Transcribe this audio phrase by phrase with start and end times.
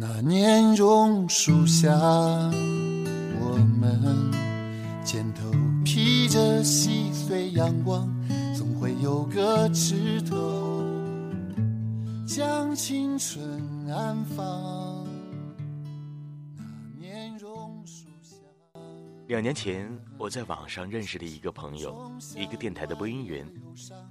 [0.00, 1.90] 那年榕树下，
[3.40, 4.30] 我们
[5.04, 5.50] 肩头
[5.84, 8.08] 披着细碎阳光，
[8.56, 10.84] 总会有个枝头
[12.24, 15.04] 将青春安放。
[16.56, 16.64] 那
[17.00, 18.36] 年榕树下。
[19.26, 23.44] 两年前，我在网上认识了一个朋友，一个电台的播音员。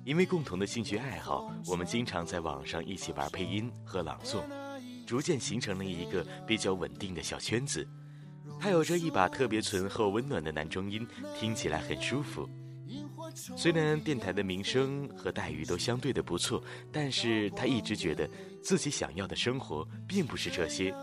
[0.04, 4.42] 因为共同的兴趣爱好，我们经常在网上一起玩配音和朗诵。
[5.08, 7.88] 逐渐形成了一个比较稳定的小圈子。
[8.60, 11.08] 他有着一把特别醇厚温暖的男中音，
[11.40, 12.48] 听起来很舒服。
[13.34, 18.30] 虽然电台的名声和待遇都相对的不错，但是他一直觉得
[18.62, 20.94] 自己想要的生活并不是这些。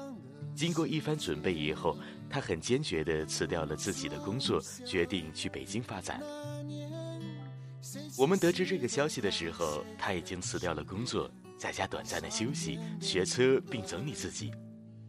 [0.55, 1.97] 经过一番准备以后，
[2.29, 6.21] 他很坚决地辞掉了自己的工作，决定去北京发展。
[8.17, 11.31] 我们得知这个消息的时候，他已经辞掉了工作。
[11.65, 14.53] 在家短暂的休息、学车并整理自己。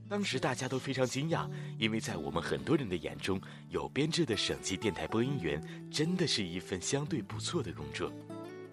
[0.08, 8.10] 当时大家都非常惊讶，因为在我们很多人的眼中，有编制的省级电台播音员真的是一份相对不错的工作。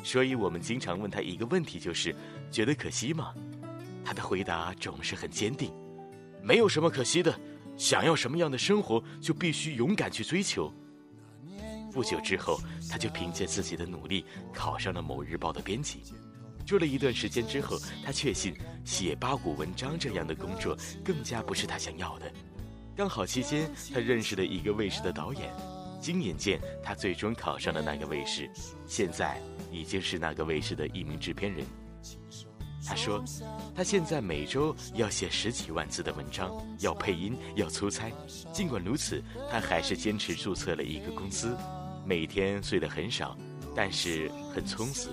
[0.04, 2.14] 所以我们经常问他一个问题，就是
[2.52, 3.34] 觉得可惜吗？
[4.04, 5.74] 他的回答总是很坚定，
[6.40, 7.36] 没有什么可惜的。
[7.76, 10.72] 想要什么样的生活，就必须勇敢去追求。
[11.92, 14.24] 不久之后，他就凭借自己的努力
[14.54, 16.04] 考上了某日报的编辑。
[16.64, 22.32] 做了一段时间之后，他确信写八股文章这样的工作更加不是他想要的。
[22.96, 25.50] 刚好期间，他认识了一个卫视的导演，
[26.00, 28.50] 经眼见他最终考上了那个卫视，
[28.86, 29.40] 现在
[29.70, 31.64] 已经是那个卫视的一名制片人。
[32.84, 33.22] 他说，
[33.76, 38.10] 他现在每周要写十几万字的文章，要配音，要出差。
[38.52, 41.56] 尽管如此，他还是坚持注册了一个公司，
[42.04, 43.36] 每天睡得很少，
[43.74, 45.08] 但是很充实。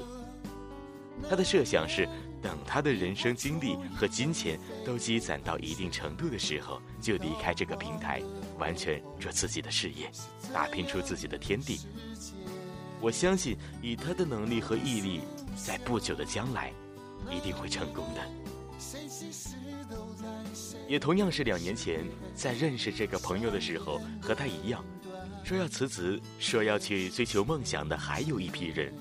[1.27, 2.07] 他的设想是，
[2.41, 8.21] 等他的人生经历和金钱都积攒到一定程度的时候，就离开这个平台，
[8.57, 10.11] 完全做自己的事业，
[10.53, 11.79] 打拼出自己的天地。
[13.01, 15.21] 我相信，以他的能力和毅力，
[15.55, 16.71] 在不久的将来，
[17.31, 18.21] 一定会成功的。
[20.87, 24.83] 也同样是两年前，在认识这个朋友的时候，和他一样，
[25.43, 28.93] 说要辞职，说要去追求梦想的还有一批人。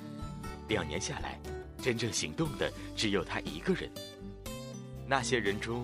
[0.68, 1.40] 两年下来。
[1.88, 3.90] 真正行动的只有他一个人。
[5.06, 5.82] 那些人中，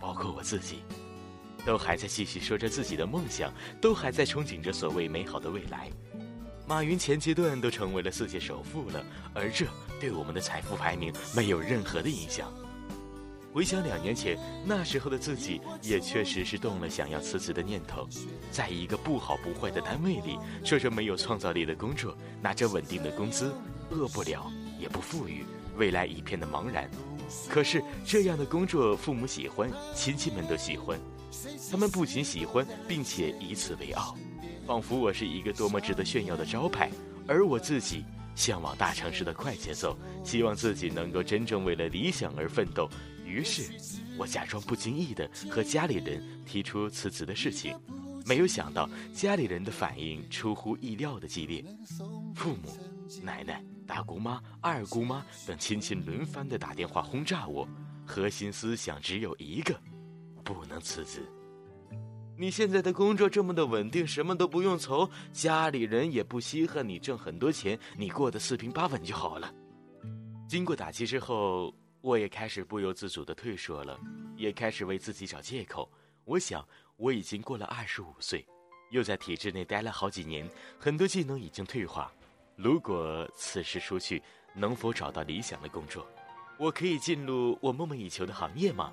[0.00, 0.84] 包括我自己，
[1.66, 5.90] 都还在继续说着自己的梦想，都还在憧憬着所谓美好的未来。
[6.68, 9.66] 马云前阶段都成为了世界首富了，而这
[9.98, 12.54] 对我们的财富排名没有任何的影响。
[13.52, 18.08] 回想两年前那时候的自己，也确实是动了想要辞职的念头，
[18.52, 23.52] 在一个不好不坏的单位里，做着没有创造力的工作，拿着稳定的工资，
[23.90, 24.48] 饿不了。
[24.84, 25.46] 也不富裕，
[25.78, 26.90] 未来一片的茫然。
[27.48, 31.00] 可是这样的工作，父母喜欢，亲戚们都喜欢。
[31.70, 34.14] 他们不仅喜欢，并且以此为傲，
[34.66, 36.90] 仿佛我是一个多么值得炫耀的招牌。
[37.26, 42.86] 而我自己向往大城市的快节奏，希望自己能够真正为了理想而奋斗。
[43.24, 43.62] 于是，
[44.18, 47.74] 我假装不经意地和家里人提出辞职的事情。
[48.26, 51.64] 没有想到，家里人的反应出乎意料的激烈，
[52.34, 52.76] 父母、
[53.22, 53.64] 奶奶。
[53.86, 57.68] 大姑妈、二姑妈等亲戚轮番的打电话轰炸我，
[58.06, 59.78] 核心思想只有一个：
[60.42, 61.22] 不能辞职。
[62.36, 69.54] 你现在的工作这么的稳定，什么都不用愁，家里人也不稀罕你挣很多钱，你过得四平八稳就好了。
[70.48, 73.98] 经过打击之后，我也开始不由自主的退缩了，
[74.36, 75.90] 也开始为自己找借口。
[76.24, 78.44] 我想，我已经过了二十五岁，
[78.90, 82.12] 又在体制内待了好几年，很多技能已经退化。
[82.56, 84.22] 如果此时出去，
[84.54, 86.06] 能否找到理想的工作？
[86.56, 88.92] 我可以进入我梦寐以求的行业吗？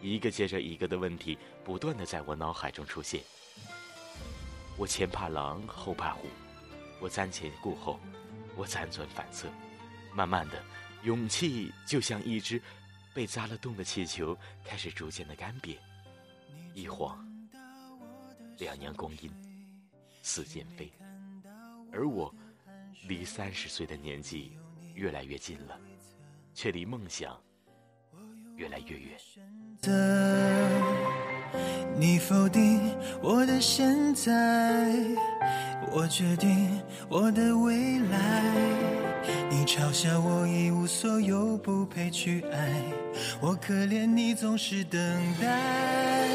[0.00, 3.20] 一个接着一个的问题不断的在我脑海中出现。
[4.76, 6.28] 我前怕狼后怕虎，
[7.00, 7.98] 我瞻前顾后，
[8.54, 9.48] 我辗转反侧。
[10.14, 10.62] 慢慢的，
[11.02, 12.62] 勇气就像一只
[13.12, 15.76] 被扎了洞的气球，开始逐渐的干瘪。
[16.74, 17.26] 一晃，
[18.58, 19.32] 两年光阴
[20.22, 20.92] 似箭飞，
[21.92, 22.32] 而我。
[23.06, 24.58] 离三十岁的年纪
[24.94, 25.78] 越来越近了，
[26.54, 27.38] 却离梦想
[28.56, 29.18] 越来越远。
[31.98, 32.80] 你否定
[33.22, 34.94] 我的现在，
[35.90, 38.42] 我决定我的未来。
[39.50, 42.82] 你嘲笑我一无所有，不配去爱。
[43.40, 45.00] 我可怜你总是等
[45.40, 46.26] 待。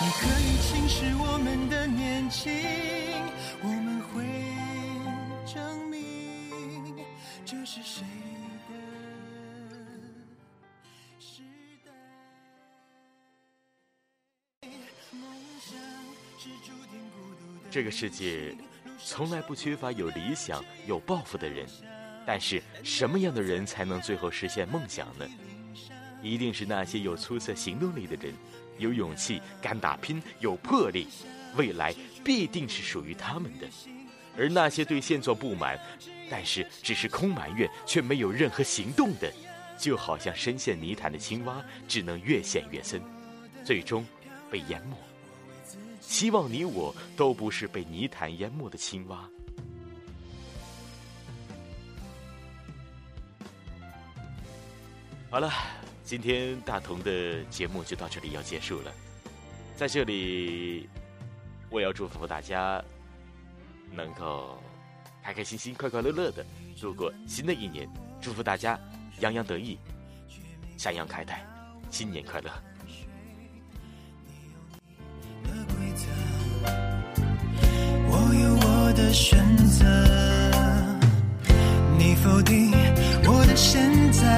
[0.00, 2.50] 你可以轻视我们的年纪
[7.48, 7.64] 轻。
[17.70, 18.54] 这个世界
[19.02, 21.66] 从来不缺乏有理想、有抱负的人，
[22.26, 25.26] 但是什么样的人才能最后实现梦想呢？
[26.22, 28.34] 一定是那些有出色行动力的人，
[28.76, 31.06] 有勇气、敢打拼、有魄力，
[31.56, 33.66] 未来必定是属于他们的。
[34.38, 35.78] 而那些对现状不满，
[36.30, 39.32] 但是只是空埋怨却没有任何行动的，
[39.76, 43.02] 就好像深陷泥潭的青蛙，只能越陷越深，
[43.64, 44.06] 最终
[44.50, 44.96] 被淹没。
[46.00, 49.28] 希望你我都不是被泥潭淹没的青蛙。
[55.28, 55.52] 好了。
[56.04, 58.90] 今天大同的节目就到这里要结束了，
[59.76, 60.88] 在这里，
[61.68, 62.82] 我要祝福大家
[63.92, 64.58] 能够
[65.22, 66.44] 开开心心、快快乐乐的
[66.80, 67.88] 度过新的一年，
[68.20, 68.78] 祝福大家
[69.20, 69.78] 洋洋得意、
[70.76, 71.44] 山羊开泰，
[71.90, 72.50] 新年快乐。
[78.10, 79.84] 我有我的选择，
[81.98, 82.70] 你否定
[83.24, 84.37] 我的现在。